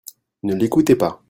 Ne 0.43 0.55
l'écoutez 0.55 0.95
pas! 0.95 1.19